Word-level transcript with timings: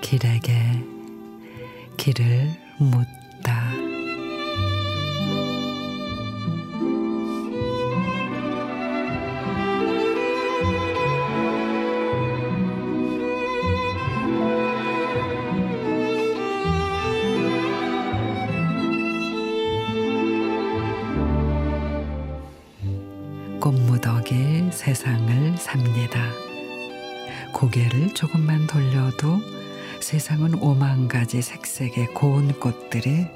길에게 0.00 0.52
길을 1.96 2.50
묻다. 2.78 3.93
꽃무더기 23.64 24.72
세상을 24.72 25.56
삽니다. 25.56 26.20
고개를 27.54 28.12
조금만 28.12 28.66
돌려도 28.66 29.40
세상은 30.00 30.56
오만 30.56 31.08
가지 31.08 31.40
색색의 31.40 32.08
고운 32.08 32.52
꽃들이 32.60 33.26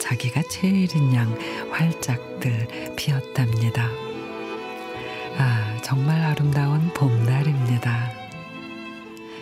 자기가 0.00 0.42
제일인 0.50 1.14
양 1.14 1.32
활짝들 1.70 2.96
피었답니다. 2.96 3.88
아, 5.38 5.78
정말 5.80 6.20
아름다운 6.22 6.92
봄날입니다. 6.92 8.10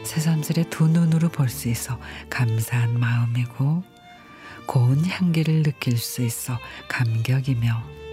새삼스레 0.04 0.64
두 0.68 0.86
눈으로 0.86 1.30
볼 1.30 1.48
수 1.48 1.70
있어 1.70 1.98
감사한 2.28 3.00
마음이고 3.00 3.82
고운 4.66 5.06
향기를 5.06 5.62
느낄 5.62 5.96
수 5.96 6.20
있어 6.20 6.58
감격이며 6.88 8.03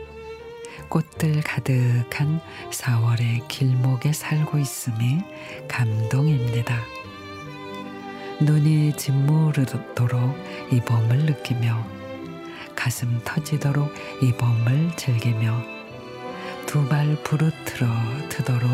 꽃들 0.89 1.41
가득한 1.41 2.41
4월의 2.71 3.47
길목에 3.47 4.13
살고 4.13 4.57
있음이 4.57 5.19
감동입니다. 5.67 6.77
눈이 8.41 8.93
짓무르도록 8.97 10.35
이 10.71 10.79
봄을 10.81 11.17
느끼며 11.25 11.85
가슴 12.75 13.21
터지도록 13.23 13.93
이 14.21 14.31
봄을 14.33 14.95
즐기며 14.95 15.81
두 16.65 16.87
발 16.87 17.15
부르트러 17.23 17.87
트도록 18.29 18.69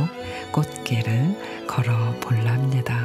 꽃길을 0.51 1.65
걸어 1.67 2.13
볼랍니다. 2.19 3.03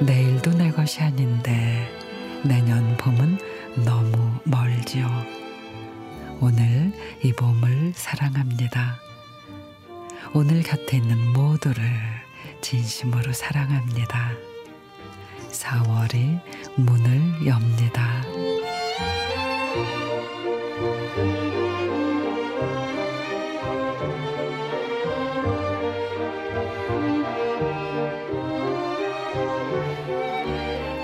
내일도 0.00 0.50
내 0.50 0.70
것이 0.70 1.00
아닌데 1.00 1.88
내년 2.44 2.96
봄은 2.98 3.38
너무 3.84 4.38
멀지요. 4.44 5.43
오늘 6.40 6.92
이 7.22 7.32
봄을 7.32 7.92
사랑합니다. 7.94 8.96
오늘 10.34 10.62
곁에 10.62 10.96
있는 10.96 11.32
모두를 11.32 11.84
진심으로 12.60 13.32
사랑합니다. 13.32 14.32
4월이 15.50 16.40
문을 16.76 17.46
엽니다. 17.46 18.22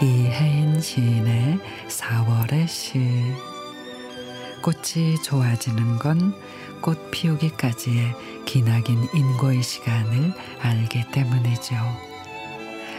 이혜인 0.03 0.81
시인의 0.81 1.59
4월의 1.89 2.67
시 2.67 3.50
꽃이 4.63 5.23
좋아지는 5.23 5.99
건 5.99 6.35
꽃 6.81 7.11
피우기까지의 7.11 8.15
기나긴 8.47 9.07
인고의 9.15 9.63
시간을 9.63 10.33
알기 10.61 11.05
때문이죠. 11.13 11.77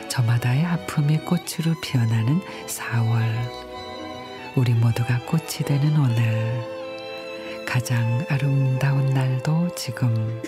저마다의 0.09 0.65
아픔이 0.65 1.19
꽃으로 1.19 1.79
피어나는 1.81 2.41
4월. 2.67 3.49
우리 4.55 4.73
모두가 4.73 5.19
꽃이 5.25 5.65
되는 5.65 5.97
오늘. 5.97 6.81
가장 7.65 8.25
아름다운 8.29 9.13
날도 9.13 9.73
지금. 9.75 10.41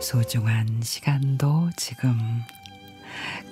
소중한 0.00 0.80
시간도 0.82 1.70
지금. 1.76 2.42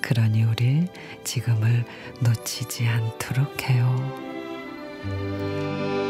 그러니 0.01 0.43
우리 0.43 0.87
지금을 1.23 1.85
놓치지 2.21 2.87
않도록 2.87 3.69
해요. 3.69 6.08